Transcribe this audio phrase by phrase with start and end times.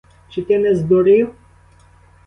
[0.29, 1.35] Чи ти не здурів?